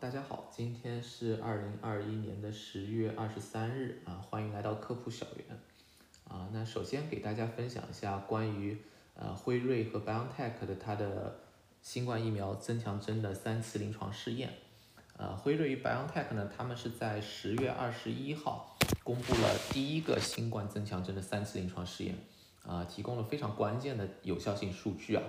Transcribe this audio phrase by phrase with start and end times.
[0.00, 5.58] 大家好，今天是二零二一年的十月二十三日啊，欢迎来到科普小园
[6.28, 6.48] 啊。
[6.52, 8.78] 那首先给大家分享一下关于
[9.16, 11.40] 呃辉瑞和 BioNTech 的它的
[11.82, 14.50] 新冠疫苗增强针的三次临床试验。
[15.16, 22.14] 呃，辉瑞与 BioNTech 呢，他们是在十月二十一号公布了第一个新冠增强针的三次临床试验
[22.64, 25.24] 啊，提供了非常关键的有效性数据啊。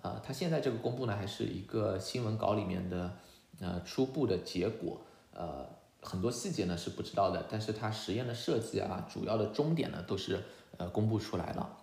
[0.00, 3.14] 呃，它现在这个公布呢，还是一个新闻稿里面的。
[3.60, 5.00] 呃，初步的结果，
[5.32, 5.66] 呃，
[6.02, 10.42] 很多细节呢是不知道的，但是它实验的设计啊，主要的终点呢都是
[10.76, 11.78] 呃公布出来了。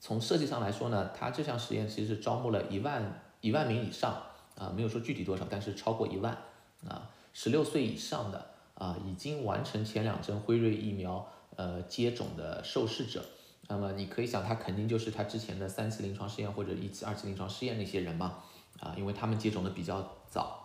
[0.00, 4.22] 从设计上来说呢，它这项实验其实是招募了一万一万名以上
[4.56, 6.36] 啊，没有说具体多少，但是超过一万
[6.86, 11.26] 啊，十六岁以上的啊，已经完成前两针辉瑞疫苗
[11.56, 13.24] 呃接种的受试者，
[13.68, 18.42] 那么你可以想，他肯定就是他之前的三期临床试验或者一期、二期临床试验那些人嘛
[18.80, 20.63] 啊，因为他们接种的比较早。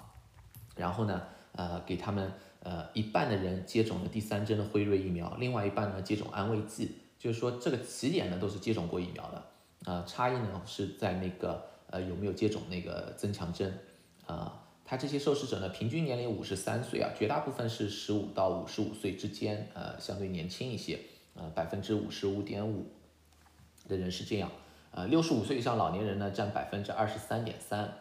[0.80, 13.78] 然后呢，呃，给他们呃一半的人接种了第三针的辉瑞疫苗，另外一半呢接种安慰剂，就是说这个起点呢都是接种过疫苗的，啊，差异呢是在那个呃有没有接种那个增强针，
[14.26, 20.98] 啊，他这些受试者呢平均年龄五十三岁啊，绝大部分是十五到五十五岁之间，呃，相对年轻一些，
[21.36, 22.86] 呃，百分之五十五点五
[23.90, 24.50] 的人是这样，
[24.92, 27.94] 呃，六十五岁以上老年人呢占百分之二十三点三。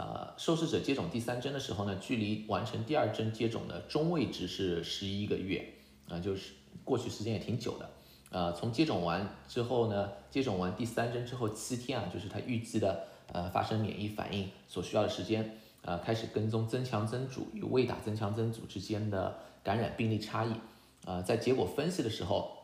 [0.00, 5.74] 呃，受试者接种第三针的时候呢，距离完成第二针接种的中位值是十一个月，
[6.08, 6.52] 啊，就是
[6.84, 7.90] 过去时间也挺久的。
[8.30, 20.52] 呃，从接种完之后呢，接种完第三针之后七天啊，就是他预计的呃发生免疫反应所需要的时间，呃，开始跟踪增强针组与未打增强针组之间的感染病例差异，
[21.06, 22.56] 呃，在结果分析的时候，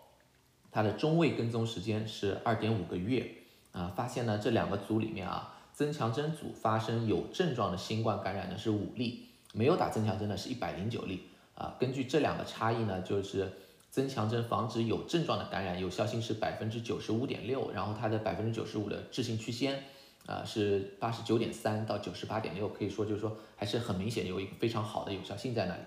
[0.70, 3.28] 它的中位跟踪时间是二点五个月，
[3.72, 5.50] 啊，发现呢这两个组里面啊。
[5.74, 11.24] 增强针组发生有症状的新冠感染呢是五例，没有打增强针的是一百零九例
[11.56, 11.74] 啊。
[11.80, 13.52] 根据这两个差异呢，就是
[13.90, 19.82] 增强针防止有症状的感染有效性是百分之九十五点六，然后它的百分之九十五的置信区间
[20.26, 25.82] 啊是八十九点三到九十八点六，可以说就是说还是很明显有一个非常好的有效性在那里。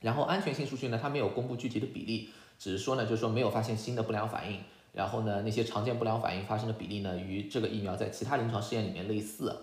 [0.00, 4.60] 然后安全性数据呢，它没有公布具体的比例，只是说呢就是说没有发现新的不良反应。
[4.98, 9.54] 然后呢，那些常见不良反应发生的比例呢，与这个疫苗在其他临床试验里面类似，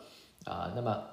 [0.46, 1.04] 啊，那么，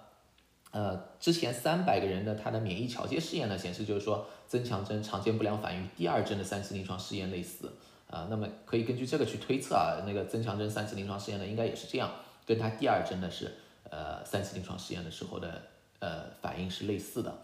[0.71, 7.73] 呃，之前三百个人的它的免疫桥接试验呢，显示就是说增强针常见不良反应与第二针的三期临床试验类似，
[8.09, 12.09] 啊，那么可以根据这个去推测啊，那个增强针三期临床试验呢，应该也是这样，
[12.47, 13.53] 跟它第二针的是，
[13.91, 15.61] 呃，三期临床试验的时候的，
[15.99, 17.37] 呃，反应是类似的，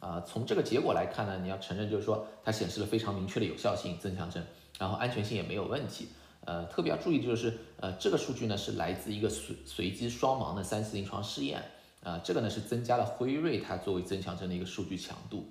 [0.00, 4.44] 啊，从这个结果来看呢，你要承认就是说它显示了非常明确的有效性，增强针，
[4.80, 6.08] 然后安全性也没有问题。
[6.46, 11.62] 呃，特别要注意的就是，呃，这个数据呢是来自一个随随机双盲的三次临床试验，
[12.02, 15.48] 啊，这个呢是增加了辉瑞它作为增强针的一个数据强度，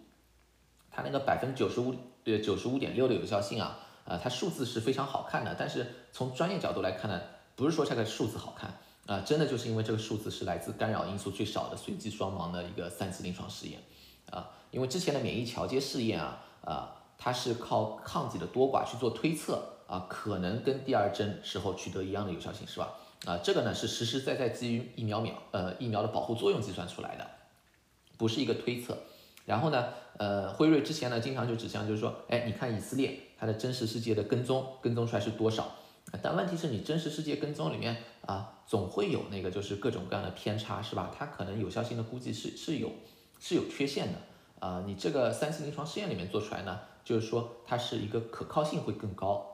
[0.91, 1.95] 它那个百分之九十五
[2.25, 7.19] 呃九十五点六的有效性啊，呃，它数字是非常好看的，但是从专业角度来看呢，
[7.55, 8.77] 不是说这个数字好看，
[9.07, 13.81] 啊，真的就是因为这个数字是来自干扰因素最少的随机双盲的一个三次临床试验，
[14.29, 19.69] 啊，因为之前的免疫桥接试验啊，啊，它是靠抗体的多寡去做推测。
[19.93, 22.95] 啊，可能跟第二针时候取得一样的有效性是吧？
[23.27, 27.29] 啊，这个呢是实实在在基于疫苗苗呃疫苗的保护作用计算出来的，
[28.17, 28.97] 不是一个推测。
[29.45, 35.75] 然后呢，呃，辉瑞之前呢经常就指向就是说，哎，你看以色列它的真实世界的跟踪跟踪出来是多少？
[36.23, 37.95] 但问题是你真实世界跟踪里面
[38.25, 41.13] 啊，总会有那个就是各种各样的偏差是吧？
[41.15, 42.91] 它可能有效性的估计是是有
[43.39, 44.17] 是有缺陷的
[44.59, 44.83] 啊。
[44.87, 49.52] 你这个三期临床试验里面做出来呢，就是说它是一个可靠性会更高。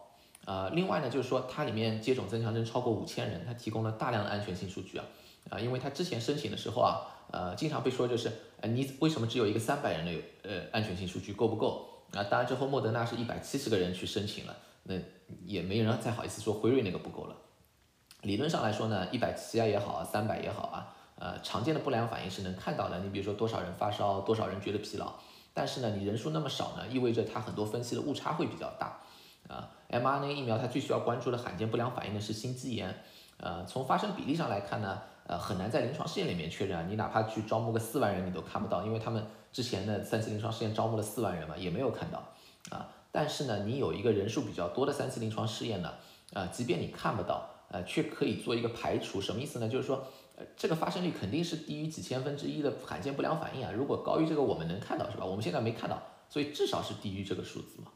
[0.49, 5.05] 呃，另外呢，就是说它里面接种增强针超过五千人，它提供了大量的安全性数据啊，
[5.51, 11.87] 啊，因为它之前申请的时候啊，呃，经常被说就是，呃，你为什么只有一个三百人的有呃安全性数据够不够？
[12.13, 14.95] 啊，当然之后莫德纳是一百七十个人去申请了，那
[15.45, 17.35] 也没人再好意思说辉瑞那个不够了。
[18.23, 25.13] 理论上来说呢，一百七啊也好啊，三百也好啊，呃，常见的不良反应是能看到的，你比如说多少人发烧，多少人觉得疲劳，
[25.53, 28.99] 但是呢，你人数那么少呢，意味着它很多分析的误差会比较大。
[29.49, 32.95] 啊，mRNA 疫苗它最需要关注的罕见不良反应呢是心肌炎，
[33.37, 42.23] 呃，从发生比例上来看呢，呃，很难在临床试验里面确认啊，你哪怕去招募个四万人，你都看不到，因为他们之前的三期临床试验招募了四万人嘛，也没有看到，
[42.69, 45.93] 啊，但是呢，你有一个人数比较多的三期临床试验呢，
[46.33, 49.67] 啊，即便你看不到，呃，却可以做一个排除，什么意思呢？
[49.67, 50.05] 就是说，
[50.37, 55.25] 呃，这个发生率肯定是低于几千分之一的罕见不良反应啊，如果高于这个，我们能看到是吧？
[55.25, 55.99] 我们现在没看到，
[56.29, 57.87] 所以至少是低于这个数字嘛。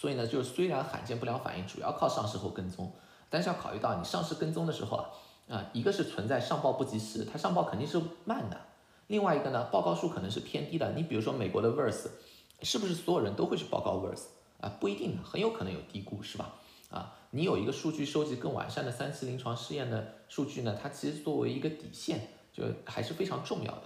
[0.00, 2.90] 所以呢，就是虽然罕见不良反应主要靠上市后跟踪，
[3.28, 5.04] 但是要考虑到你上市跟踪的时候啊，
[5.50, 8.58] 啊，一个是存在上报不及时，它上报肯定是慢的，
[9.08, 10.90] 另外一个呢，报告数可能是偏低的。
[10.92, 12.06] 你比如说美国的 Verse，
[12.62, 14.22] 是不是所有人都会去报告 Verse
[14.62, 14.72] 啊？
[14.80, 16.54] 不一定，很有可能有低估，是吧？
[16.90, 23.82] 啊，你有一个数据收集更完善的三期临床试验的数据呢，它其实作为一个底线，就还是非常重要的。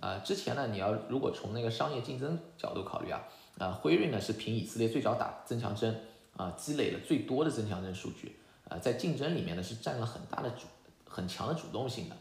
[0.00, 3.22] 啊，之前呢，你要如果从那个商业竞争角度考虑啊，
[3.60, 5.94] 啊，辉瑞呢是凭以色列最早打增强针
[6.34, 8.36] 啊，积累了最多的增强针数据
[8.66, 10.66] 啊，在竞争里面呢是占了很大的主
[11.04, 12.16] 很强的主动性的。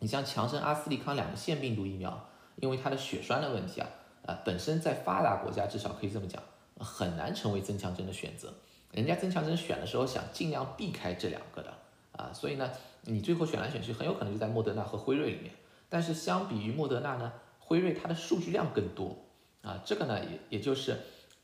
[0.00, 3.88] 你像强生、阿斯利康两个腺病毒疫苗，因为它的血栓的问题啊，
[4.26, 6.42] 啊，本身在发达国家至少可以这么讲，
[6.78, 8.52] 很难成为增强针的选择。
[8.92, 11.72] 人家增强针选的时候想尽量避开这两个的
[12.12, 12.70] 啊，所以呢，
[13.04, 15.54] 你最后选来选去，很有可能就在莫德纳和辉瑞里面。
[15.88, 19.16] 但是相比于莫德纳呢，辉瑞它的数据量更多
[19.62, 20.96] 啊，这个呢也也就是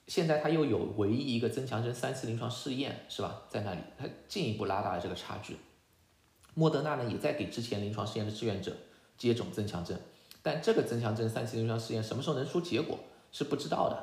[0.07, 5.57] 现在它又有唯一一个增强针三期临床试验是吧，在那里它进一步拉大了这个差距。
[6.55, 8.75] 莫德纳呢也在给之前临床试验的志愿者
[9.19, 10.01] 接种增强针，
[10.43, 12.99] 但这个增强针三期临床试验什么时候能出结果
[13.33, 14.03] 是不知道的。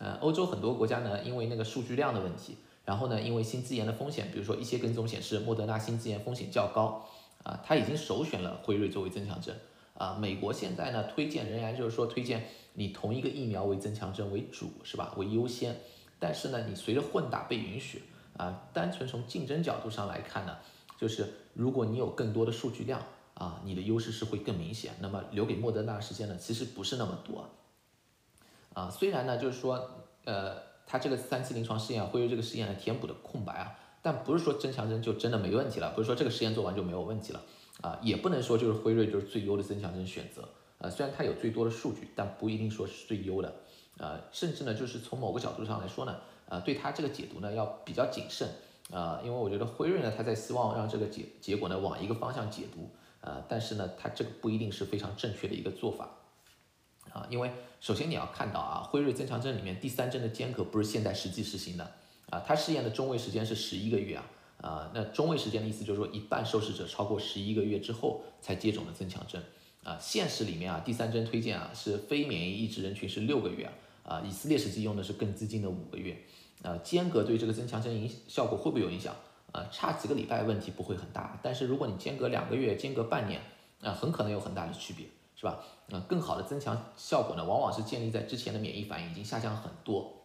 [0.00, 7.08] 呃，欧洲很多国家呢，因为那个数据量的问题，然后呢，因为心肌炎的风险，比如说一些跟踪显示莫德纳心肌炎风险较高，
[7.44, 9.56] 啊，他已经首选了辉瑞作为增强针。
[9.94, 15.76] 啊，美国现在呢推荐仍然就是说推荐你同一个疫苗为增强针为主是吧，为优先。
[16.18, 18.02] 但是呢，你随着混打被允许
[18.36, 20.56] 啊，单纯从竞争角度上来看呢。
[20.96, 23.02] 就是如果你有更多的数据量
[23.34, 24.92] 啊，你的优势是会更明显。
[25.00, 27.50] 那么留给莫德纳时间呢，其实不是那么多
[28.72, 28.88] 啊。
[28.88, 29.90] 虽然呢，就是说，
[30.24, 30.56] 呃，
[30.86, 37.42] 它这个三期临床试验会用这个试验来填补的空白啊，但不是说增强针就真的没问题了，不是说这个实验做完就没有问题了
[37.84, 40.48] 啊，也不能说就是辉瑞就是最优的增强针选择
[40.78, 40.88] 啊。
[40.88, 43.54] 虽然它有最多的数据，但不一定说是最优的
[43.98, 44.18] 啊。
[44.32, 46.16] 甚至呢，就是从某个角度上来说呢，
[46.48, 48.48] 啊，对它这个解读呢要比较谨慎。
[48.90, 52.90] 啊，因为我觉得辉瑞呢，他在希望让这个结结果呢往一个方向解读，
[53.26, 56.10] 啊，但是呢，它这个不一定是非常正确的一个做法，
[57.10, 61.92] 啊，因为首先你要看到啊，辉瑞增强针里面第三针的间隔不是现在实际实行的，
[62.28, 64.26] 啊，它试验的中位时间是十一个月啊，
[64.64, 69.42] 啊，那中位时间的意思就是说一半受试者超过十一个月之后才接种的增强针，
[69.82, 73.66] 啊，现实里面啊，第三针推荐啊是非免疫抑制人群是六个月
[74.02, 76.16] 啊，啊，以色列实际用的是更激进的五个月。
[76.62, 79.14] 呃，间隔对这个增强针影效果会不会有影响？
[79.52, 83.42] 呃，差几个礼拜问题不会很大，但是如果你间隔两个月、间隔半年，
[83.82, 85.06] 啊，很可能有很大的区别，
[85.36, 85.62] 是吧？
[85.88, 90.24] 那更好的增强效果呢，往往是建立在之前的免疫反应已经下降很多。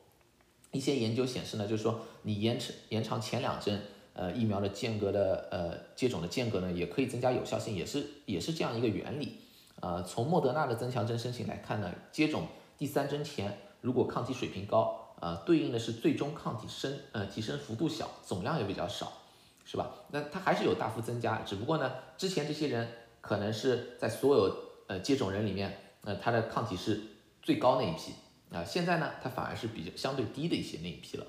[0.71, 3.81] 一些研究显示呢，就是说你延长延长前两针
[4.19, 9.37] 呃疫苗的间隔的呃接种的间隔呢，也可以增加有效性，也是也是这样一个原理。
[9.79, 15.05] 呃，从莫德纳的增强针申请来看呢，接种第三针前如果抗体水平高。
[15.21, 19.11] 呃，对应的是最终抗体升，呃，提升幅度小，总量也比较少，
[19.65, 19.91] 是吧？
[20.11, 22.87] 那它还是有大幅增加，只不过呢，之前这些人
[23.19, 24.55] 可能是在所有
[24.87, 27.01] 呃接种人里面，呃，他的抗体是
[27.41, 28.13] 最高那一批
[28.55, 31.25] 啊，现在呢，它反而是比较相对低的一些那一批了。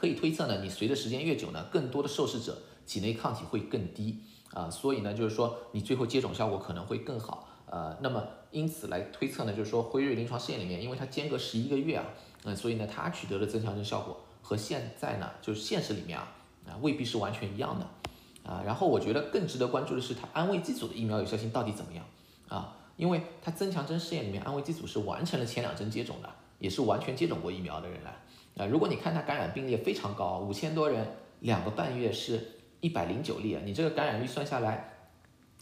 [0.00, 2.56] 可以推测呢，你随着时间越久呢，更多的受试者
[2.86, 4.18] 体内抗体会更低
[4.54, 12.06] 啊，所以呢，就是说你最后接种效果可能会更好，呃，那么因此来推测呢，就是说辉瑞临床试验里面，因为它间隔十一个月啊。
[12.44, 16.32] 嗯，所以呢，它取得的增强针效果和现在呢，就是现实里面啊，
[16.66, 22.02] 啊未必是完全一样的，啊，然后我觉得更值得关注的是它安慰剂组的疫苗有效性到底怎么样
[22.48, 22.74] 啊？
[22.96, 28.16] 因为它增强针试验里面安慰剂组是完成了前两针接种的，也是完全接种过疫苗的人来，
[28.56, 31.06] 啊，如果你看它感染病例非常高，五千多人，
[31.40, 34.94] 两个半月是一百零九例，你这个感染率算下来，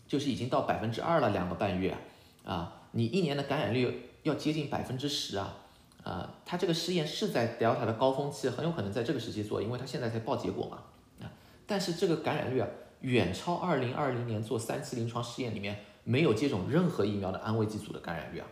[0.07, 1.97] 就是已经到百分之二了，两个半月，
[2.45, 5.57] 啊，你一年的感染率要接近百分之十啊。
[6.05, 10.79] 呃，他这个试验是在 Delta 的高峰期，很有可能在这个时期做，因为他现在才报结果嘛。
[11.21, 11.31] 啊，
[11.67, 12.69] 但是这个感染率啊，
[13.01, 18.47] 远超2020年做三期临床试验里面没有接种任何疫苗的安慰剂组的感染率啊。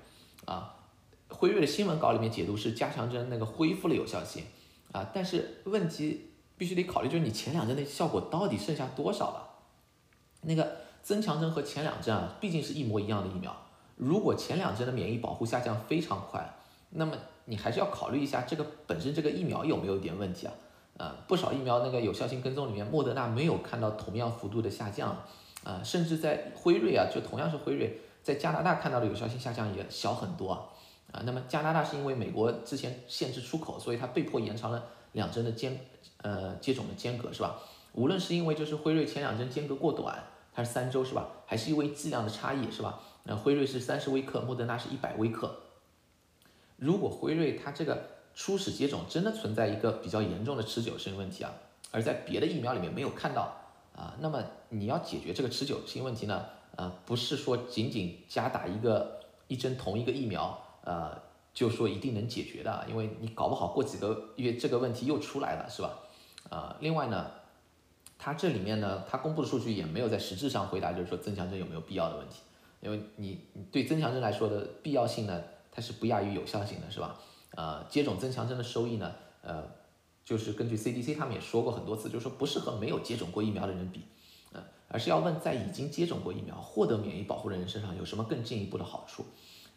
[0.45, 0.75] 啊，
[1.39, 4.45] 辉瑞的新闻稿里面解读是加强针那个恢复了有效性
[4.93, 9.49] 啊，但是问题必须得考虑，就是你前两针的效果到底剩下多少了？
[10.43, 13.55] 那个增强针和前两针啊，毕竟是一模一样的疫苗，
[13.97, 16.57] 如果前两针的免疫保护下降非常快，
[16.91, 17.15] 那么
[17.45, 20.55] 你还是要考虑一下这个本身这个疫苗有没有一点问题啊？
[20.99, 25.15] 呃，不少疫苗那个有效性跟踪里面，莫德纳没有看到同样幅度的下降，
[25.63, 30.65] 啊，甚至在辉瑞啊，就同样是辉瑞，在加拿大看到的有效性下降也小很多啊，
[31.17, 35.81] 啊，那么加拿大是因为美国之前限制出口，所以它被迫延长了两针的间，
[36.19, 37.57] 呃，接种的间隔是吧？
[37.95, 41.29] 无论是因为就是辉瑞前两针间隔过短，它是三周是吧？
[41.47, 43.01] 还是因为剂量的差异是吧？
[43.25, 45.57] 那辉瑞是三十微克，莫德纳是一百微克。
[46.77, 51.51] 如果辉瑞它这个初始接种真的存在一个比较严重的持久性问题啊，
[51.91, 53.57] 而在别的疫苗里面没有看到
[53.97, 56.45] 啊，那么你要解决这个持久性问题呢，
[56.77, 61.21] 呃，不是说仅仅加打一个一针同一个疫苗，呃，
[61.53, 65.99] 就说一定能解决的，因为你搞不好过几个月这个问题又出来了，是吧？
[66.49, 67.29] 啊，另外呢，
[68.17, 72.37] 它这里面呢，它公布的数据也没有在实质上回答，就是说增强针有没有必要的问题，
[72.81, 73.41] 因为你
[73.73, 77.19] 对增强针来说的必要性呢，它是不亚于有效性的，是吧？
[77.57, 79.13] 呃，接种增强针的收益呢，
[79.43, 79.65] 呃，
[80.25, 84.05] 就是根据 CDC 他们也说过很多次，就是说不适合没有接种过疫苗的人比。
[84.53, 89.25] 呃而是要问，在已经接种过疫苗、获得免疫保护的人身上有什么更进一步的好处？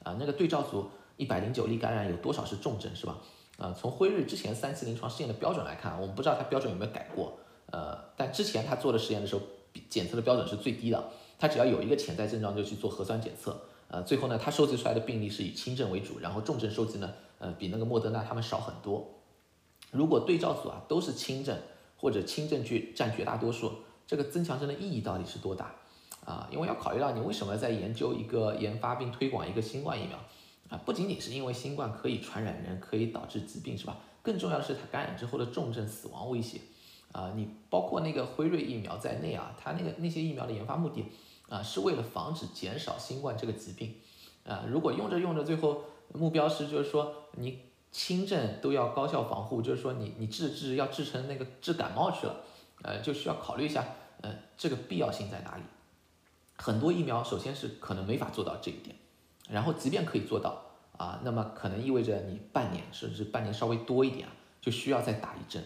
[0.03, 3.17] 啊，那个对照组一百零九例感染有多少是重症，是吧？
[3.57, 7.33] 啊，从辉瑞之前三期临床试验的标准来看，我们不知道它标准有没有改过。
[7.71, 9.41] 呃，但之前他做的实验的时候，
[9.89, 11.03] 检测的标准是最低的，
[11.37, 13.59] 他只要有一个潜在症状就去做核酸检测。
[13.89, 19.05] 呃，最后呢，他收集出来的病例是以轻症为主，然后重症收集呢，呃，比那个莫德纳他们少很多。
[19.91, 21.57] 如果对照组啊都是轻症
[21.97, 23.71] 或者轻症去占绝大多数。
[24.07, 25.75] 这个增强针的意义到底是多大
[26.29, 26.47] 啊？
[26.51, 30.17] 因为要考虑到你为什么在研究一个研发并推广一个新冠疫苗
[30.69, 30.79] 啊？
[30.85, 33.97] 不仅仅是因为新冠可以传染人，可以导致疾病，是吧？
[34.21, 36.61] 更重要的是它感染之后的重症死亡威胁
[37.13, 37.31] 啊！
[37.35, 41.05] 你包括那个辉瑞疫苗在内啊，它那个那些疫苗的研发目的
[41.49, 43.95] 啊，是为了防止减少新冠这个疾病
[44.45, 44.65] 啊。
[44.67, 45.81] 如果用着用着，最后
[46.13, 47.59] 目标是就是说你
[47.91, 52.35] 轻症都要高效防护，就是说你你治治要治成那个治感冒去了，
[52.83, 53.83] 呃，就需要考虑一下。
[54.21, 55.63] 呃，这个必要性在哪里？
[56.61, 58.93] 很多疫苗首先是可能没法做到这一点，
[59.49, 60.61] 然后即便可以做到
[60.97, 65.63] 啊，那么可能意味着你半年甚至半年稍微多一点啊，就需要再打一针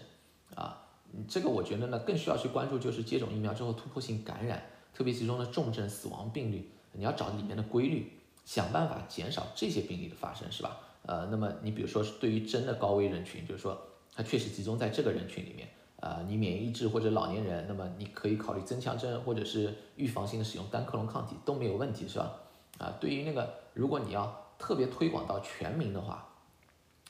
[0.53, 0.79] 啊。
[1.27, 8.11] 这个我觉得呢，更需要去关注就是接种疫苗之后突破性感染，特别其中的重症死亡病例，你要找里面的规律，
[8.45, 10.77] 想办法减少这些病例的发生，是吧？
[11.07, 13.79] 呃，那么你比如说对于真的高危人群，就是说
[14.15, 15.67] 它确实集中在这个人群里面。
[16.03, 22.29] 啊，你免疫抑制或者老年人，那么你可以考虑增强针或者是预防性的使用单克隆抗体都没有问题，是吧？
[22.77, 26.27] 啊，对于那个如果你要特别推广到全民的话，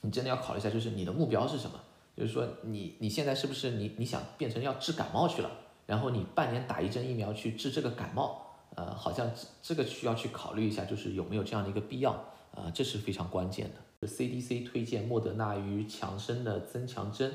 [0.02, 1.80] 你真的要考虑一下，就是你的目标是什么？
[2.16, 5.50] 就是说你你现在是不是你你想变成要治感冒去了，
[5.88, 8.46] 然后你半年打一针疫苗去治这个感冒？
[8.76, 9.28] 呃，好像
[9.64, 12.12] 这个需要去考虑一下，就是有没有这样的一个必要？
[12.54, 14.08] 啊，这是非常关键的。
[14.08, 17.34] CDC 推荐莫德纳与强生的增强针。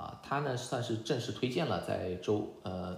[0.00, 2.96] 啊，它呢算是正式推荐了，在周呃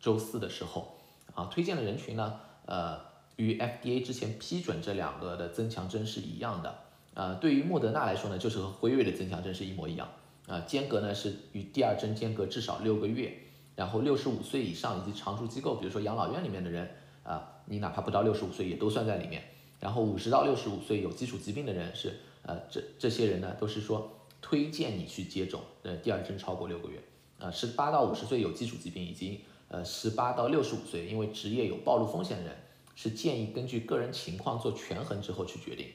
[0.00, 0.96] 周四的时候，
[1.32, 2.98] 啊，推荐的人群呢，呃，
[3.36, 6.74] 与 FDA 之前批准这两个的增强针是一样的，
[7.14, 10.08] 呃，对于莫德纳来说呢，就是和辉瑞的增强针是一模一样，
[10.48, 13.32] 啊，间隔呢是与第二针间隔至少六个月，
[13.76, 16.90] 然后六十五岁以上以及常住机构，比如说养老院里面的人，
[17.22, 19.44] 啊，你哪怕不到六十五岁也都算在里面，
[19.78, 24.10] 然后五十到六十五岁有基础疾病的人是，呃，这这些人呢都是说。
[24.46, 27.02] 推荐你去接种，呃，第二针超过六个月，
[27.40, 32.54] 啊，十八到五十岁有基础疾病，以及呃十八到六十五岁因为职业有暴露风险的人，
[32.94, 35.86] 是建议根据个人情况做权衡之后去决定。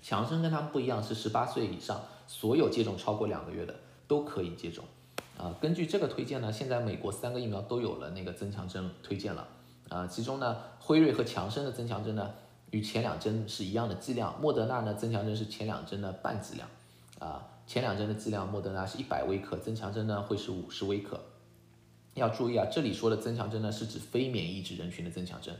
[0.00, 3.74] 强生跟他们不一样，是十八岁以上所有接种超过两个月的
[4.06, 4.84] 都可以接种，
[5.36, 9.48] 啊，根据这个推荐呢，现在美国三个疫苗都有了那个增强针推荐了，
[9.88, 12.30] 啊，其中呢辉瑞和强生的增强针呢
[12.70, 16.68] 与前两针是一样的剂量，莫德纳呢增强针是前两针的半剂量。
[17.18, 21.20] 啊，前两针的剂量，莫德纳是一百微克，增强针呢会是五十微克。
[22.14, 25.54] 要注意啊，这里说的增强针呢是指非免疫抑制人群的增强针，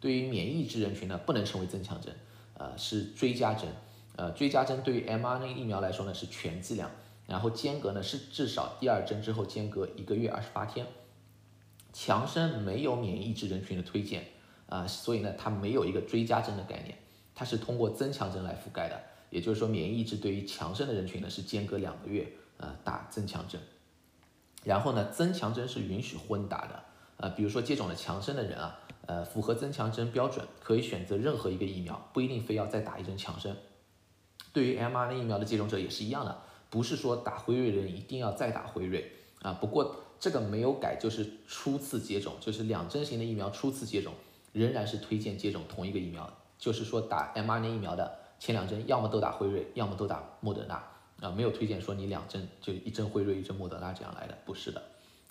[0.00, 2.14] 对于免疫抑制人群呢不能称为增强针，
[2.54, 3.68] 呃是追加针。
[4.16, 6.90] 呃追加针对于 mRNA 疫苗来说呢是全剂量，
[7.26, 10.86] 然后间隔呢是至少第二针之后间隔一个月二十八天。
[11.92, 14.24] 强生没有免疫抑制人群的推荐
[14.68, 16.96] 啊，所以呢它没有一个追加针的概念，
[17.34, 19.00] 它是通过增强针来覆盖的。
[19.30, 22.26] 也就是说，免疫抑制对于强生的人群呢是间隔两个月，
[22.58, 23.60] 呃，打增强针。
[24.64, 26.82] 然后呢，增强针是允许混打的，
[27.18, 33.56] 呃，比如说接种了强生的人啊，呃，符合增强针标准，可以选择任何一个疫苗，不一定非要再打一针强生。
[34.52, 39.52] 对于 mRNA 疫苗的接种者也是一样的，不是说打辉瑞的人一定要再打辉瑞啊。
[39.52, 44.14] 不过这个没有改，就是初次接种，就是两针型的疫苗初次接种，
[44.52, 48.25] 仍然是推荐接种同一个疫苗，就是说打 mRNA 疫苗的。
[48.38, 50.74] 前两针要么都打辉瑞，要么都打莫德纳
[51.20, 54.82] 啊，没有推荐说你两针就一针辉瑞一针莫德纳这样来的，不是的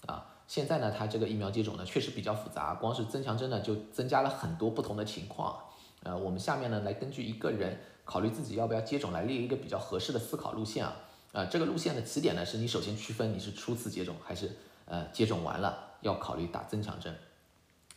[0.07, 0.25] 啊。
[0.47, 5.57] 现在呢，它这个疫苗接种呢确实比较复杂，光是增强针呢就增加了很多不同的情况。
[6.03, 10.95] 呃，我们下面呢来根据一个人考虑自己要不要接种来列一个比较合适的思考路线啊。
[11.31, 14.51] 啊，这个路线的起点呢是你首先区分你是初次接种还是
[14.85, 17.15] 呃接种完了要考虑打增强针。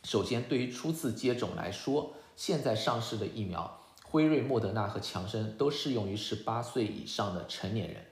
[0.03, 3.79] 首先，对于初次接种来说，现在上市的疫苗。
[4.11, 8.03] 辉瑞、莫德纳和强生都适用于十八岁以上的成年人，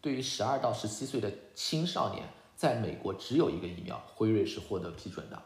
[0.00, 2.24] 对于十二到十七岁的青少年，
[2.56, 5.42] 在美国只有一个疫苗，辉瑞是获得批准的，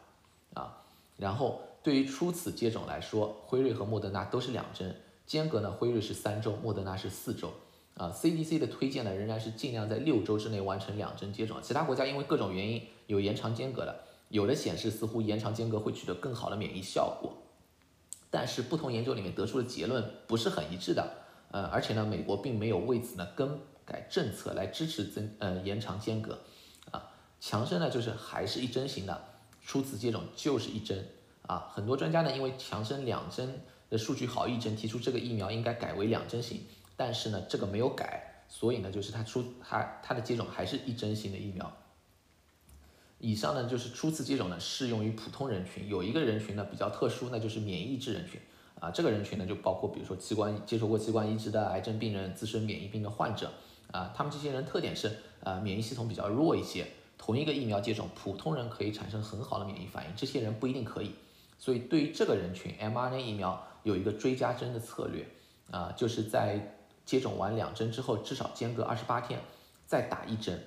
[0.53, 0.83] 啊，
[1.17, 4.95] 然后对于初次接种来说，辉瑞和莫德纳都是两针，
[5.25, 7.51] 间隔呢，辉瑞是三周，莫德纳是四周。
[7.95, 11.57] 啊，CDC 的推荐呢，仍然是尽量在六周之内完成两针接种。
[11.63, 17.31] 其他国家因为各种原因有延长间隔的，有的显示似乎延长间隔会取得更好的免疫效果，
[18.35, 21.09] 但是不同研究里面得出的结论不是很一致的。
[21.51, 26.37] 呃，而且呢，美国并没有为此呢更改政策来支持增呃延长间隔。
[26.91, 29.23] 啊，强生呢就是还是一针型的，
[29.61, 31.07] 初次接种就是一针。
[31.47, 36.59] 啊，很多专家呢因为强生两针的数据好一针，提出这个疫苗应该改为两针型。
[36.97, 41.71] 但是呢，这个没有改，所以呢，就是它出它它的接种还是一针型的疫苗。
[43.19, 48.39] 以上呢就是初次接种呢适用于普通人群，有一个人群呢比较特殊，那就是免疫质人群。
[48.79, 53.51] 啊，这个人群呢就包括比如说器官接受过器官移植的癌症病人、自身免疫病的患者。
[53.91, 56.85] 啊，他们这些人特点是呃免疫系统比较弱一些，
[57.17, 61.11] 同一个疫苗接种，普通人可以产生很好的免疫反应，这些人不一定可以，
[61.57, 65.25] 所以对于这个人群，mRNA 疫苗有一个追加针的策略。
[65.71, 69.39] 啊，就是在接种完两针之后，至少间隔二十八天
[69.87, 70.63] 再打一针，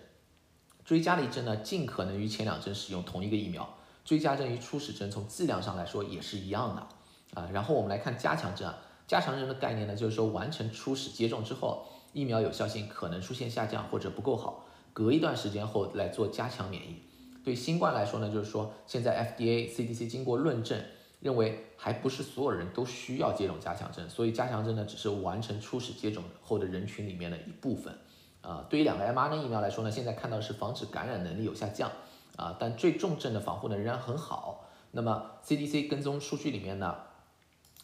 [0.88, 3.76] 追加的一针呢，尽可能与前两针使用同一个疫苗。
[4.06, 7.46] 追加针与初始针从剂量上来说也是一样的啊。
[7.52, 14.64] 然后我们来看加强针啊，加强针的概念呢，就是说完成初始接种之后，疫苗有效性可能出现下降或者不够好，
[14.94, 17.02] 隔一段时间后来做加强免疫。
[17.44, 20.82] 对新冠来说呢，就是说现在 FDA、CDC 经过论证。
[21.20, 27.92] 认为还不是所有人都需要接种加强针，所以加强针呢只是完成初始接种后的人群里面的一部分。
[28.40, 31.90] 啊，对于两个 mRNA 疫苗来说呢，现在看到是防止感染能力有下降，
[32.36, 34.64] 啊，但最重症的防护呢仍然很好。
[34.92, 36.96] 那么 CDC 跟踪数据里面呢，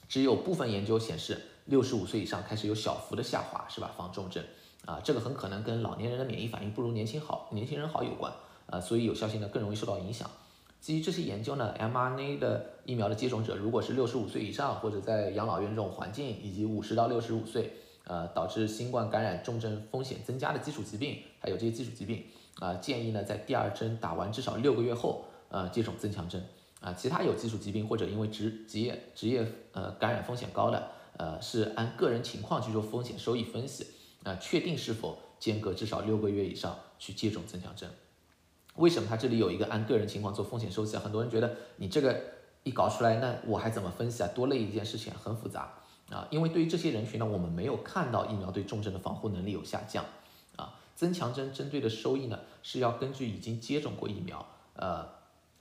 [0.09, 3.93] 只有部分研究显示六十五岁以上开始有小幅的下滑，是吧？
[3.97, 4.43] 防重症，
[4.87, 8.33] 啊，这个很可能跟老年人的免疫反应不如年轻好，年轻人好有关，
[8.67, 10.31] 啊，所以有效性呢更容易受到影响。
[10.81, 17.73] 基于这些研究呢，mRNA 的疫苗的接种者如果是六十五岁以上，或者在养老院这种环境，以及五十到六十五岁，
[18.05, 22.25] 呃，导致新冠感染重症风险增加的基础疾病，还有这些基础疾病，
[22.61, 26.45] 啊，建议呢在第二针打完至少六个月后，呃，接种增强针。
[26.81, 33.87] 啊，其他有基础疾病或者因为职职业职业呃感染风险高的，呃，是按个人情况去做风险收益分析，
[34.23, 37.89] 啊，确定是否间隔至少六个月以上去接种增强针。
[38.77, 41.01] 为什么它这里有一个按个人情况做风险收集啊？
[41.03, 42.21] 很多人觉得你这个
[42.65, 44.29] 一搞出来，那我还怎么分析啊？
[44.35, 45.73] 多了一件事情，很复杂
[46.11, 46.27] 啊。
[46.31, 50.05] 因为对于这些人群呢，我们没有看到疫苗对重症的防护能力有下降
[50.57, 50.75] 啊。
[50.95, 55.07] 增强针针对的收益呢，是要根据已经接种过疫苗呃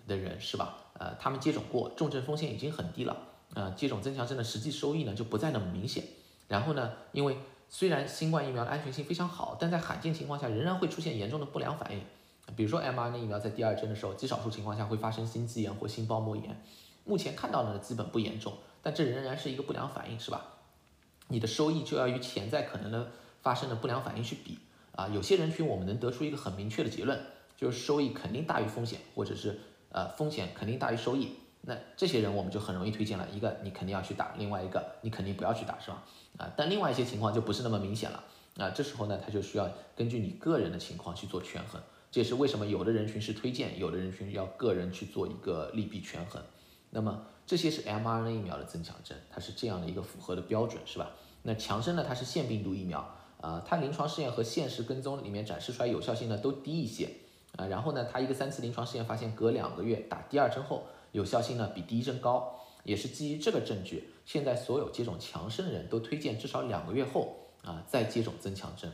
[0.08, 0.78] 的人是吧？
[1.00, 3.18] 呃，他们接种过，重症风险已经很低了，
[3.56, 6.04] 呃，接种增强针的实际收益呢就不再那么明显。
[6.48, 12.02] 然后呢，因为虽然新冠疫苗的安全性非常好，但在罕见情况下仍然会出现严重的不良反应。
[12.56, 16.62] 比如说 mRNA 疫苗在第二针的时候，极少数情况下会发生心肌炎或心包膜炎，
[17.06, 18.54] 目前看到的基本不严重，
[18.84, 20.46] 但这仍然是一个不良反应，是吧？
[21.30, 23.10] 你的收益就要与潜在可能的
[23.42, 24.60] 发生的不良反应去比
[24.92, 25.08] 啊。
[25.08, 27.20] 有些人群我们能得出一个很明确的结论，
[27.58, 29.58] 就是收益肯定大于风险，或者是
[29.90, 31.30] 呃风险肯定大于收益，
[31.62, 36.04] 那这些人我们就很容易推荐了，一个你肯定要去打，另外一个你肯定不要去打，是吧？
[36.38, 38.24] 啊，但另外一些情况就不是那么明显了，
[38.58, 41.82] 啊，这时候呢，他就需要根据你个人的情况去做权衡。
[42.12, 46.44] 这也是为什么有的人群是推荐，有的人群要个人去做一个利弊权衡。
[46.96, 51.10] 那么这些是 mRNA 疫苗的增强针，它是这样的一个符合的标准，是吧？
[51.42, 52.06] 那强生呢？
[52.08, 53.04] 它是腺病毒疫苗
[53.42, 57.10] 啊，它临床试验和现实跟踪里面展示出来有效性呢都低一些
[57.58, 57.66] 啊。
[57.66, 68.92] 然后呢，它一个三次临床试验发现，隔两个月打第二针后，有效性呢比第一针高，也是基于这个证据，现在所有接种强生的人都推荐至少两个月后啊再接种增强针。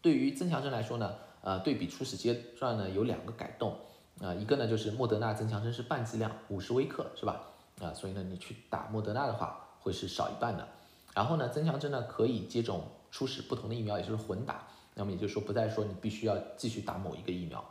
[0.00, 1.16] 对于增强针来说呢？
[1.44, 3.76] 呃，对比初始阶段呢，有两个改动，
[4.20, 7.40] 啊，一个呢就是莫德纳增强针是半剂量，五十微克，是吧？
[7.80, 10.68] 啊，所以呢，你去打莫德纳的话，会是少一半的。
[11.14, 14.66] 然后呢，增强针呢可以接种初始不同的疫苗，也就是混打。
[14.94, 17.64] 那么也就是说，不再说你必须要继续打某一个疫苗。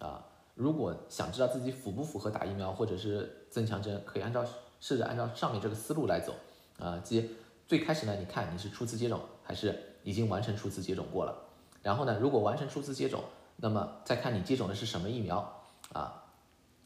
[0.00, 0.22] 啊，
[0.54, 4.44] 如果想知道自己符不符合打疫苗或者是增强针，可以按照
[4.80, 6.34] 试着按照上面这个思路来走。
[6.78, 7.30] 啊，即
[7.66, 11.34] 最开始呢，你看你是初次接种还是已经完成初次接种过了。
[11.80, 13.22] 然后呢，如果完成初次接种，
[13.56, 15.53] 那么再看你接种的是什么疫苗
[15.94, 16.22] 啊，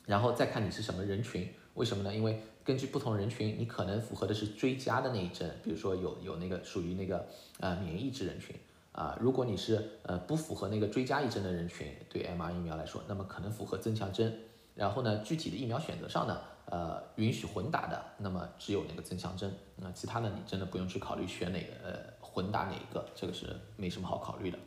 [0.07, 2.15] 然后再看你是什么人群，为什么呢？
[2.15, 7.27] 因为根据不同人群，你可能符合的是追加的那一针，比如说有有那个属于那个
[7.59, 8.55] 呃免疫质人群
[8.93, 14.39] 啊，如果你是呃不符合那个追加一针的人群，对 mR 疫苗来说，那么可能符合增强针。
[14.75, 24.59] 然后呢，具体的疫苗选择上呢，呃，允许混打的，那么只有那个增强针，那其他的你真的不用去考虑选哪个呃混打哪一个，这个是没什么好考虑的。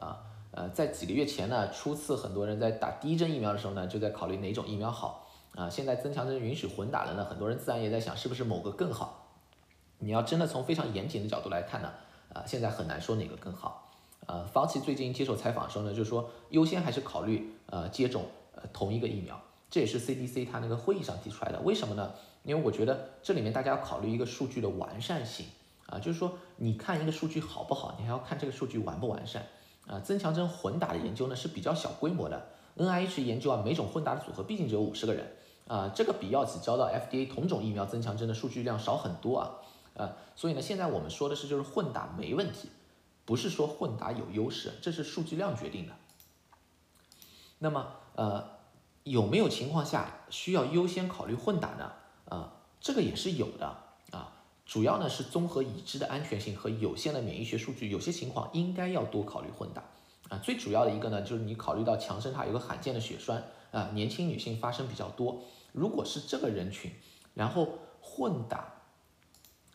[0.00, 9.26] 啊，呃在几个月前呢，初次很多人在打第一针疫苗的时候呢，就在考虑哪种疫苗好啊，现在增强针允许混打了呢，很多人自然也在想是不是某个更好。
[9.98, 11.92] 你要真的从非常严谨的角度来看呢，
[12.32, 13.90] 啊，现在很难说哪个更好。
[14.26, 21.60] 呃，方琦最近接受采访的时候呢，就说优先还是考虑呃接种呃同一个疫苗，这也是 CDC 他那个会议上提出来的。
[21.60, 22.12] 为什么呢？
[22.44, 25.46] 因为我觉得这里面大家要考虑一个数据的完善性
[25.86, 29.46] 啊，就是说你看一个数据好不好，你还要看这个数据完不完善
[29.92, 30.00] 啊。
[30.00, 35.36] 增强针混打的研究呢是比较小规模的，NIH 研究啊，每种混打的组合毕竟只有五十个人
[35.68, 39.50] 啊，这个比药企交到 FDA 同种疫苗增强针的数据量少很多啊，
[39.94, 42.70] 呃，所以呢，现在我们说的是就是混打没问题。
[43.24, 45.92] 不是说混打有优势，这是数据量决定的。
[47.60, 48.44] 那么，呃，
[49.04, 51.92] 有没有情况下需要优先考虑混打呢？
[52.28, 53.76] 啊，这个也是有的。
[54.72, 59.82] 主要呢是综合已知的安全性和有限的免疫学数据，有些情况应该要多考虑混打
[60.30, 60.38] 啊。
[60.38, 65.42] 最主要的一个呢，就是你考虑到强生它有个罕见的血栓啊，年轻女性发生比较多。
[65.72, 66.90] 如果是这个人群，
[67.34, 67.68] 然后
[68.00, 68.72] 混打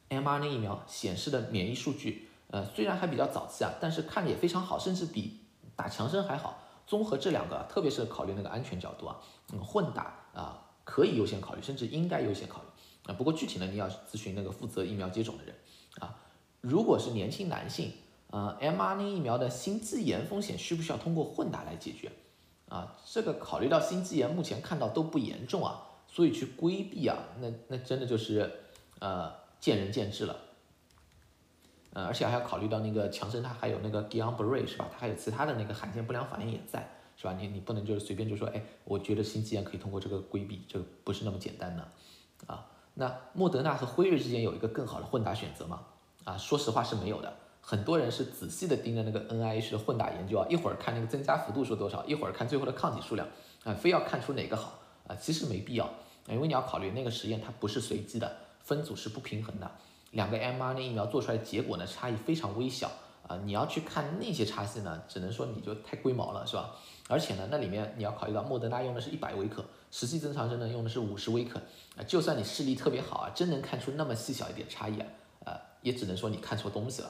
[0.09, 2.27] mRNA 疫苗显示的免疫数据。
[2.47, 5.41] 呃，虽然还比较早期啊，但是看着也非常好，甚至比
[5.75, 6.57] 打强生还好。
[6.87, 9.17] 综合这两个，特别是考虑那个安全角度啊，
[9.53, 12.66] 嗯，混打啊可以优先考虑，甚至应该优先考虑
[13.07, 13.13] 啊。
[13.13, 15.55] 不过具体呢，你要咨询那个负责疫苗接种的人
[15.99, 16.15] 啊。
[16.61, 17.93] 如果是年轻男性，
[18.29, 22.11] 呃，mRNA 疫苗的心肌炎风险需不需要通过混打来解决
[22.67, 22.95] 啊？
[23.05, 28.51] 这个考虑到心肌炎目前看到都不严重啊，所以去规避啊，那那真的就是
[28.99, 30.35] 呃见仁见智了。
[31.93, 34.89] 呃，而且还要考虑到那个强生，它还有那个 g u i l l a b r e 是吧？
[34.91, 37.33] 它还有其他的那个罕见不良反应也在，是吧？
[37.39, 41.87] 你你不能就是随便就说，哎，我觉得心肌炎可以通过这个规避，这不是那么简单的
[42.45, 42.65] 啊。
[42.99, 45.81] 那莫德纳和辉瑞之间有一个更好的混打选择吗？
[46.23, 47.31] 啊，说实话是没有的。
[47.61, 53.27] 很多人是仔细的盯着那个 NIH 的混打研究啊，一会儿看那个增加幅度是多少，一会儿看最后的抗体数量
[53.63, 55.87] 啊，非要看出哪个好啊，其实没必要，
[56.27, 59.69] 因为你要考虑那个实验它不是随机的，分组是不平衡的。
[60.11, 62.89] 两个 mRNA 疫苗做出来结果呢，差异非常微小
[63.27, 63.37] 啊！
[63.43, 66.71] 你要去看那些差异呢，只能说你就太龟毛了，是吧？
[67.09, 69.63] 而且呢，那里面你要考虑到莫德纳用的是一百微克，
[69.97, 71.59] 实际增强针呢用的是五十微克
[71.97, 72.03] 啊。
[72.03, 75.07] 就算你视力特别好啊，真能看出那么细小一点差异啊，
[75.45, 77.09] 呃，也只能说你看错东西了。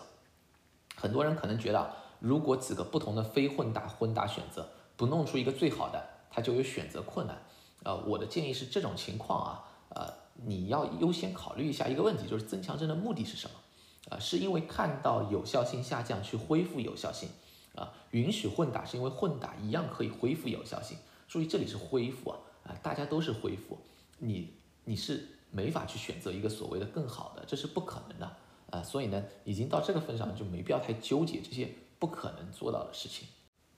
[0.95, 7.37] 很多人可能觉得，如果几个不同的非混打混打选择不弄出一个最好的，它就有选择困难。
[7.83, 10.27] 呃，我的建议是这种情况啊，呃。
[10.45, 14.15] 你要优先考虑一下一个问题，就是增强针的目的是什么？
[14.15, 17.27] 啊，是因为看到有效性下降去恢复有效性，
[17.73, 20.95] 啊，允许混打是因为混打一样可以恢复有效性。
[21.27, 23.77] 注意这里是恢复啊，啊，大家都是恢复，
[24.19, 24.53] 你
[24.83, 28.31] 你是没法去选择一个所谓的更好的，这是不可能的
[28.69, 28.83] 啊。
[28.83, 33.27] 所以呢，已经到这个份上就没必要太纠结这些不可能做到的事情。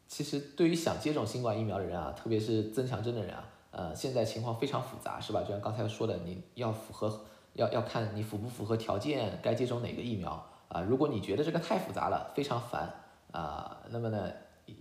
[0.08, 3.46] 其实对于想接种新冠疫苗的人啊，特别是增强针的人啊。
[3.72, 5.42] 呃，现在情况非常复杂，是吧？
[5.44, 7.22] 就像刚才说的，你要符合，
[7.54, 10.82] 要要看你符不符合条件，该接种哪个疫苗啊？
[10.82, 12.92] 如果你觉得这个太复杂了，非常烦
[13.32, 14.32] 啊，那么呢，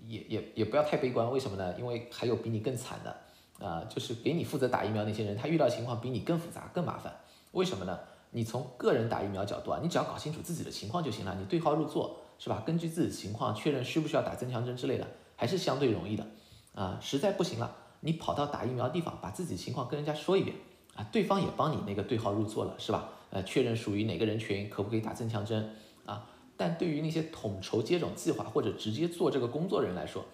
[0.06, 1.78] 也也也不要太悲观，为什么呢？
[1.78, 3.14] 因为还有比你更惨的
[3.60, 7.14] 啊，就是给你负责打疫苗那些人，他遇到情况比你更复杂、更麻烦。
[7.52, 7.98] 为什么呢？
[8.30, 12.62] 你从个人打疫苗角度啊，你只要搞清楚自己的情况就行了，你对号入座，是吧？
[12.66, 16.26] 根据自己情况确认需不需要打增强针之类的，还是相对容易的
[16.74, 16.98] 啊。
[17.00, 17.74] 实在不行了。
[18.00, 20.56] 你跑到打疫苗的地方，把自己情况跟人家说一遍
[20.94, 23.08] 啊，对方也帮你那个对号入座了，是吧？
[23.30, 25.74] 呃，确认属于哪个人群，可不可以打增强针
[26.06, 26.24] 啊？
[26.56, 30.24] 但对于那些统筹接种计划或者直接做这个工作的人来说，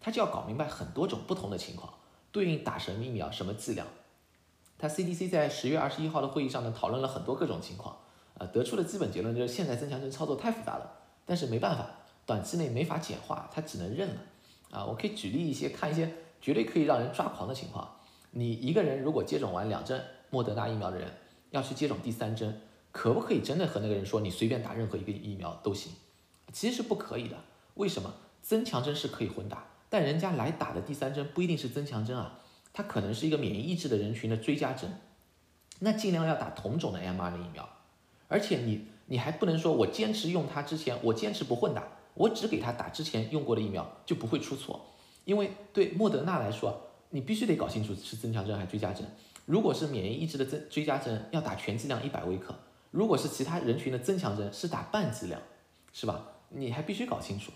[0.00, 1.92] 他就要搞明白很多种不同的情况，
[2.32, 3.86] 对应打什么疫苗、什么剂量。
[4.78, 7.96] 他 CDC 在十月二十一号的会议上呢，讨论了很多各种情况，
[8.38, 10.90] 呃，得出的基本结论就是现在增强针操作太复杂了，
[11.26, 11.86] 但是没办法，
[12.24, 14.20] 短期内没法简化，他只能认了。
[14.70, 16.10] 啊，我可以举例一些，看一些。
[16.42, 17.86] 绝对可以让人抓狂的情况，
[18.30, 21.06] 你一个人如果接种完两针莫德纳疫苗的人，
[21.50, 22.62] 要去接种第三针，
[22.92, 25.92] 可不可以真的和那个人说你随便打任何一个疫苗都行？
[26.50, 27.36] 其实是不可以的。
[27.74, 28.10] 为什么？
[28.40, 32.38] 增强针是可以混打，但人家来打的第三针不一定是增强针啊，
[32.72, 34.90] 它可能是一个免疫抑制的人群的追加针。
[35.80, 37.68] 那尽量要打同种的 mRNA 疫苗，
[38.28, 41.82] 而且你你还不能说我坚持用它之前，我坚持不混打，
[42.14, 44.86] 我只给他打之前用过的疫苗就不会出错。
[45.24, 49.04] 因为对莫德纳来说，你必须得搞清楚是增强针还是追加针。
[49.46, 52.54] 如果是免疫抑制的增追加针，要打全剂量一百微克；
[52.90, 55.40] 如果是其他人群的增强针，是打半剂量，
[55.92, 56.24] 是吧？
[56.50, 57.50] 你还必须搞清楚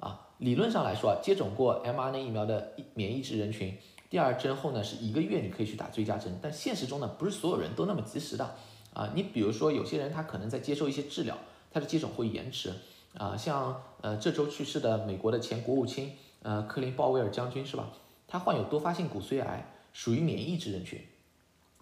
[0.00, 0.28] 啊。
[0.38, 8.56] 理论上来说啊，接种过 mRNA 疫苗的免疫抑制人群，第二针后呢是一个月你可以去打追加针，但现实中呢不是所有人都那么及时的
[8.92, 9.12] 啊。
[9.14, 11.38] 你比如说有些人他可能在接受一些治疗，
[11.70, 12.72] 他的接种会延迟
[13.16, 13.36] 啊。
[13.36, 16.12] 像呃这周去世的美国的前国务卿。
[16.42, 17.90] 呃，克林鲍威尔将军是吧？
[18.26, 20.98] 他患有多发性骨髓癌，属于免疫抑制人群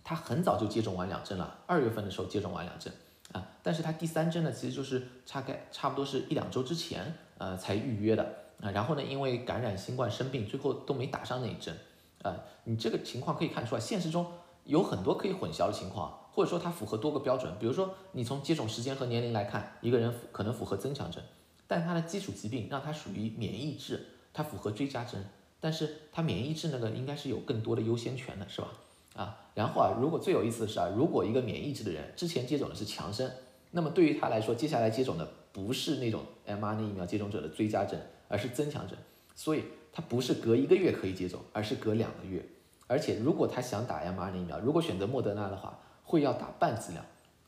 [0.03, 2.93] 他很早就接种完两针了，二月份的时候接种完两针
[3.31, 8.23] 啊，但是他第三针呢，其实就是差开差不多是一两周之前呃才预约的。
[8.61, 11.77] 啊，然后呢，因为感染新冠生病，最后都没打上那一针。
[12.23, 14.27] 啊，你这个情况可以看出来，现实中
[14.65, 21.23] 有很多可以混淆的情况，或者说它符合多个标准，比如说你从接种时间和年龄来看，一个人可能符合增强针，
[21.69, 25.25] 但他的基础疾病让他属于免疫质，他符合追加针，
[25.61, 28.69] 但是他免疫质那个应该是有更多的优先权的，是吧？
[29.15, 33.31] 啊，然后啊，如果最有意思的是啊，如果一个免疫质的人之前接种的是强生，
[33.71, 38.97] 那么对于他来说，接下来接种的不是那种 mRNA 疫苗接种者的追加针，而是增强针，
[39.35, 42.47] 所以他不是隔一个月可以接种，而是隔两个月。
[42.87, 47.05] 而且如果他想打 mRNA 疫苗，如果选择莫德纳的话，会要打半剂量，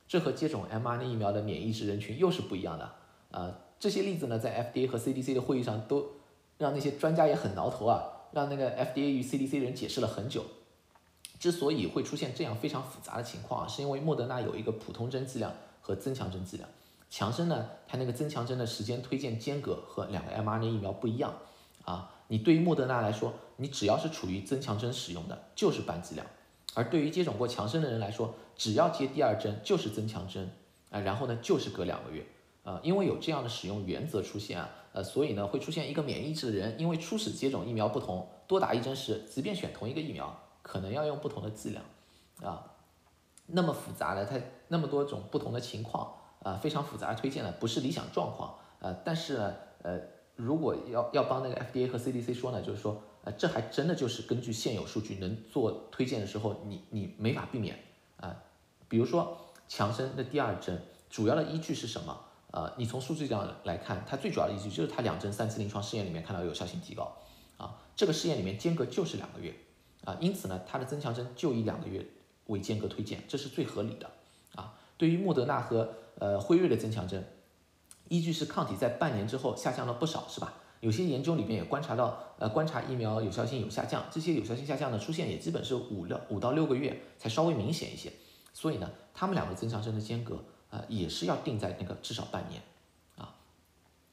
[0.09, 2.93] 这和接种 mRNA 疫苗的免疫质人群又是不一样的。
[3.31, 6.05] 啊，这些例子呢，在 FDA 和 CDC 的会议上都
[6.59, 10.45] 让那些专家也很挠头啊，让那个 FDA 与 CDC 人解释了很久。
[11.39, 16.69] 之所以会出现这样非常复杂的情况啊，是因为莫德纳有一个普通针剂量和增强针剂量，
[17.11, 21.35] 强生呢，它那个增强针的时间推荐间隔和两个 mRNA 疫苗不一样
[21.85, 22.11] 啊。
[22.29, 26.27] 你对于莫德纳来说，你只要是处于增强针使用的，就是半剂量；
[26.75, 30.51] 而对于接种过强生的人来说，只要接第二针就是增强针
[30.91, 32.25] 啊，然后呢就是隔两个月
[32.63, 32.81] 啊。
[32.83, 40.41] 因为有这样的使用原则出现啊，呃，所以呢会出现一个免疫质的人，因为初始接种疫苗不同，多打一针时，即便选同一个疫苗。
[40.63, 41.83] 可能要用不同的剂量，
[42.43, 42.63] 啊，
[43.47, 48.95] 那么复杂的它那么多种不同的情况啊，非常复杂推荐的不是理想状况呃。
[49.05, 50.01] 但是呢，呃，
[50.37, 57.79] 如果要要帮那个 FDA 和 CDC 说呢，就是说，呃，这还真的就是根据现有数据能做推荐的时候，你你没法避免
[58.17, 58.37] 啊。
[58.89, 59.37] 比如说
[59.69, 62.19] 强生的第二针，主要的依据是什么？
[62.53, 67.17] 呃，你从数据上来看，它最主要的依据就是它两针三次临床试验里面看到有效性提高
[67.57, 69.55] 啊，这个试验里面间隔就是两个月。
[70.03, 72.03] 啊，因此呢，它的增强针就以两个月
[72.47, 74.11] 为间隔推荐，这是最合理的。
[74.55, 77.27] 啊，对于莫德纳和呃辉瑞的增强针，
[78.09, 80.55] 依据是抗体在半年之后下降了不少，是吧？
[80.79, 88.13] 有些研究里面也观察到，呃，观察疫苗有效性有下降，这些有效性下降的出现也基本是五六五到六个月才稍微明显一些。
[88.55, 92.63] 所以呢，他们两个增强针的间隔啊，也是要定在那个至少半年。
[93.17, 93.35] 啊，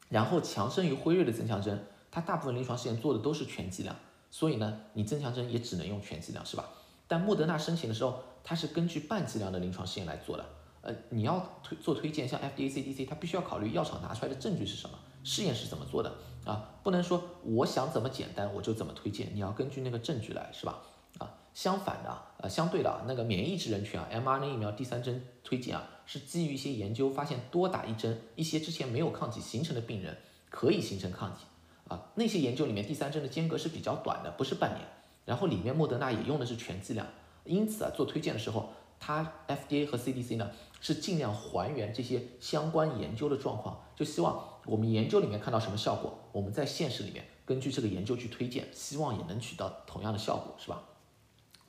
[0.10, 3.96] 然后强生与辉瑞的增强针，它大部分临床试验做的都是全剂量。
[4.30, 6.66] 所以呢，你增强针也只能用全剂量，是吧？
[7.08, 10.46] 但莫德纳申请的时候，它是根据半剂量的临床试验来做的。
[10.88, 16.10] 呃，你要推做推荐，像 FDA、CDC，它必须要考虑药厂拿出来的证据是什么，试验是怎么做的
[16.46, 16.80] 啊？
[16.82, 20.80] 不能说我想怎么简单我就怎么推荐，你要根据那个证据来，是吧？
[21.18, 30.18] 啊，相反的，呃，相对的，那个免疫制人群啊，mRNA 疫苗第三针推荐啊，是基于一些研究发现，多打一针，一些之前没有抗体形成的病人
[30.50, 31.44] 可以形成抗体。
[31.90, 34.88] 啊，那些研究里面第三针的间隔是比较短的，不是半年。
[35.26, 37.08] 然后里面莫德纳也用的是全剂量，
[37.44, 38.70] 因此啊，做推荐的时候，
[39.00, 50.84] 它 FDA 和 CDC 呢是尽量还原这些相关研究的状况，就希望我们研究里面看到什么效果，我们在现实里面根据这个研究去推荐，希望也能取到同样的效果，是吧？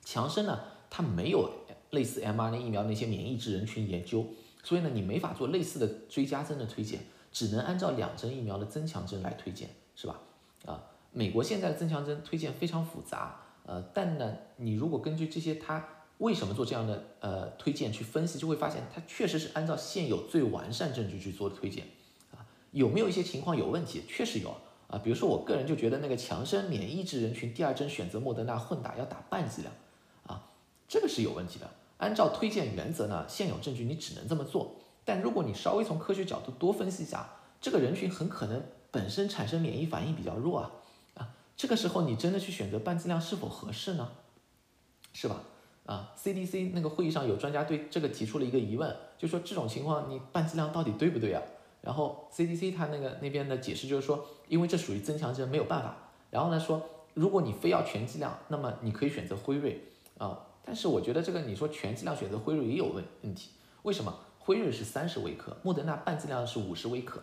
[0.03, 1.49] 强生呢，它没有
[1.91, 4.25] 类似 mRNA 疫苗那些免疫质人群研究，
[4.63, 9.69] 所以呢，你没法做类似的追加针的推荐，只能按照两针疫苗的增强针来推荐。
[10.01, 10.17] 是吧？
[10.65, 15.85] 啊，美国现在的增强针推荐非常复杂，呃，但呢，你如果根据这些，它
[16.19, 21.85] 为什么做这样的呃推荐去分析，就会发现它确实是按照现有最完善证据去做的推荐，
[22.31, 24.03] 啊，有没有一些情况有问题？
[24.07, 24.55] 确实有
[24.87, 29.73] 啊，比如说我个人就觉得那个强生免疫质人群第二针选择莫德纳混打要打半剂量，
[30.27, 30.49] 啊，
[30.87, 31.69] 这个是有问题的。
[31.97, 37.29] 按照推荐原则呢，现有证据你只能这么做，但如果你稍微从科学角度多分析一下，
[37.59, 38.63] 这个人群很可能。
[38.91, 40.71] 本身产生免疫反应比较弱啊，
[41.13, 44.09] 啊，这个时候你真的去选择半剂量是否合适呢？
[45.13, 45.43] 是吧？
[45.89, 51.41] 啊，CDC 那个会议上有专家对这个提出了一个疑问，就说这种情况你半剂量到底对不对啊？
[51.81, 55.97] 然后 CDC 他那个那边的解释就是说，因为这属于增强针，没有办法。
[56.29, 56.79] 然后呢说，
[57.15, 59.83] 如果你非要全剂量，那么你可以选择辉瑞
[60.19, 60.39] 啊。
[60.63, 63.49] 但是我觉得这个你说全剂量选择辉瑞也有问问题，
[63.81, 64.15] 为什么？
[64.37, 67.19] 辉瑞是三十微克，莫德纳半剂量是五十微克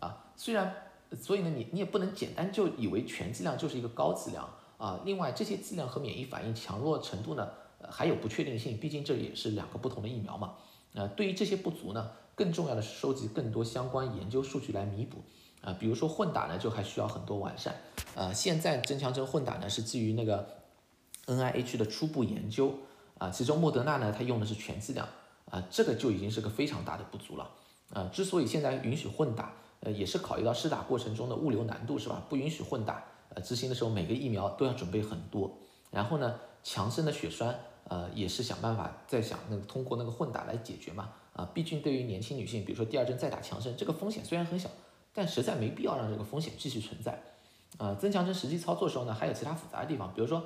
[0.00, 0.74] 啊，虽然。
[1.20, 5.00] 所以呢，你你也不能简单就以为全剂量就是一个高剂量啊。
[5.04, 7.48] 另外，这些剂量和免疫反应强弱程度呢，
[7.88, 10.54] 还有不确定性，毕竟这也是两个不同的疫苗嘛。
[10.94, 15.18] 呃，对于这些不足呢，更重要的是收集更多相关研究数据来弥补
[15.62, 15.76] 啊。
[15.78, 17.74] 比如说混打呢，就还需要很多完善。
[18.14, 20.48] 呃，现在增强针混打呢是基于那个
[21.26, 22.74] NIH 的初步研究
[23.18, 25.08] 啊，其中莫德纳呢它用的是全剂量
[25.50, 27.50] 啊，这个就已经是个非常大的不足了
[27.92, 28.10] 啊。
[28.12, 29.54] 之所以现在允许混打。
[29.82, 32.22] 呃，也是考虑到试打过程中的物流难度，是吧？
[32.28, 33.02] 不允许混打。
[33.30, 35.50] 呃，执行的时候每个疫苗都要准备很多。
[35.90, 37.58] 然后呢，强生的血栓，
[37.90, 41.12] 呃，也是想办法再想那个通过那个混打来解决嘛。
[41.32, 44.70] 啊，毕竟对于年轻女性，比如说第二针再打强生，这个风险虽然很小，
[45.12, 47.20] 但实在没必要让这个风险继续存在。
[47.78, 50.44] 啊，增强针实际操作时候呢，还有其他复杂的地方，比如说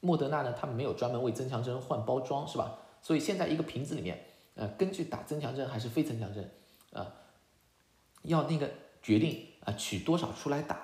[0.00, 2.78] 莫德纳呢，他们没有专门为增强针换包装，是吧？
[3.02, 6.48] 所以现在一个瓶子里面，呃，根据打增强针还是非增强针，
[6.92, 7.12] 啊，
[8.22, 8.70] 要那个
[9.02, 10.80] 决定啊取多少出来打，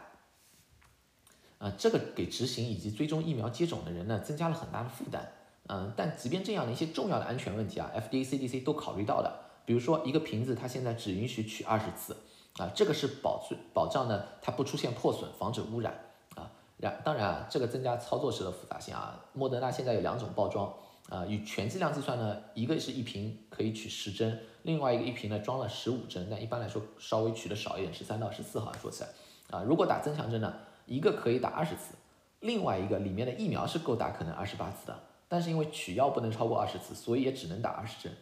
[1.59, 5.33] 啊，这个给执行以及追踪疫苗接种的人呢，增加了很大的负担。
[5.73, 9.47] 嗯，但即便这样的一些重要的安全问题啊，FDA、CDC 都考虑到了。
[9.65, 12.17] 比如说一个瓶子，它现在只允许取二十次，
[12.57, 13.41] 啊，这个是保
[13.73, 15.95] 保障呢，它不出现破损，防止污染
[16.35, 16.51] 啊。
[16.79, 19.25] 然当然啊，这个增加操作时的复杂性啊。
[19.33, 20.75] 莫德纳现在有两种包装
[21.09, 29.09] 啊，与全剂量计算呢，一个是一瓶可以取十针，另外一个一瓶呢装了十五针，但一般来说稍微取的少一点，十三到十四好像说起来
[29.57, 29.63] 啊。
[29.63, 30.53] 如果打增强针呢，
[30.87, 31.95] 一个可以打二十次，
[32.41, 34.99] 另外一个里面的疫苗是够打可能二十八次的。
[35.31, 38.13] 但是因为取药不能超过二十次，所以也只能打二十针，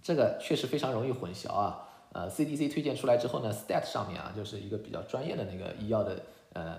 [0.00, 1.88] 这个确实非常容易混淆啊。
[2.12, 6.78] 呃，CDC 推荐出来之后呢，Stat 上面啊，就是一个比较专业的那个医药的呃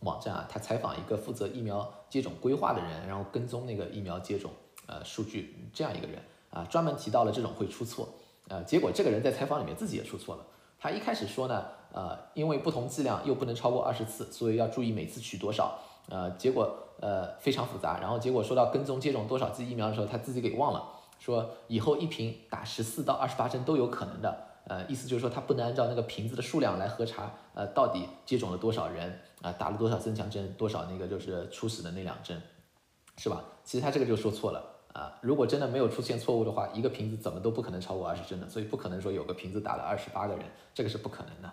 [0.00, 4.50] 网站啊，他采访一个负责疫苗接种规划的人，然后跟踪那个疫苗接种
[4.86, 8.08] 呃数据这样一个人啊，专门提到了这种会出错，
[8.48, 10.44] 呃，结果这个人在采访里面自己也出错了。
[10.78, 15.78] 他一开始说呢，呃，因为不同剂量又不能超过二十次，所以要注意每次取多少。
[16.08, 20.82] 呃，结果呃非常复杂，然后结果说到跟踪接种多少剂疫苗的时候，他自己给忘了，
[21.18, 32.40] 说以后一瓶打十四到二十八针都有可能的，呃，意思就是说他不能按照那个瓶子的数量来核查，呃，到底接种了多少人，啊，打了多少增强针，多少那个就是初始的那两针，
[33.18, 33.42] 是吧？
[33.64, 41.48] 其实他这个就说错了啊，如果真的没有出现错误的话，一个瓶子怎么都不可能超过二十针的，所以不可能说有个瓶子打了二十八个人，这个是不可能的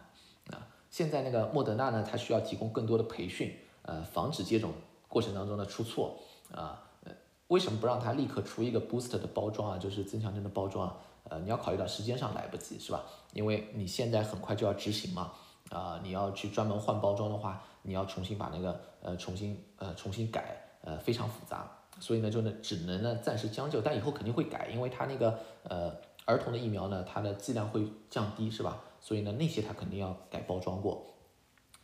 [0.55, 0.67] 啊。
[0.91, 3.51] 现在那个莫德纳呢，它需要提供更多的培训。
[3.83, 4.71] 呃，防止接种
[5.10, 6.17] 过程当中的出错
[6.54, 7.12] 啊，呃，
[7.50, 9.78] 为什么不让他立刻出一个 boost 的包装啊？
[9.78, 10.95] 就是增强针的包装啊？
[11.26, 13.04] 呃，你要考虑到时间上来不及是吧？
[13.34, 15.32] 因为你现在很快就要执行嘛，
[15.69, 21.69] 啊，你要去专门换包装的话，你要重新把那个呃重新呃重新改，呃非常复杂，
[22.00, 25.93] 所以呢就呢只能呢暂时将就，但以后肯定会改，因为它那个呃
[26.26, 28.82] 儿童的疫苗呢，它的剂量会降低是吧？
[29.00, 31.06] 所以呢那些它肯定要改包装过。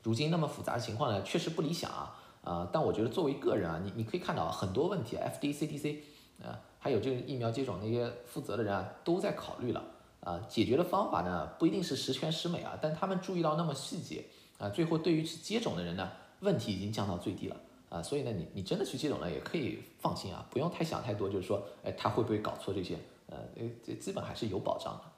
[0.02, 6.04] 如今那么复杂的情况呢，确实不理想啊，啊，但我觉得作为个人啊，你你可以看到很多问题，F D C D C，
[6.44, 9.84] 啊，还有这个疫苗接种那些负责的人啊，都在考虑了，
[10.20, 14.24] 啊，解决的方法呢不一定是十全十美啊，但他们注意到那么细节，
[14.60, 17.58] 啊，最后对于去接种的人呢，问题已经降到最低了，
[17.90, 22.96] 啊，所以呢，你你真的去接种了也可以放心啊，不用太想太多，就是说，哎，他会不会搞错这些，
[23.28, 23.38] 呃，
[23.84, 25.12] 这基本还是有保障的。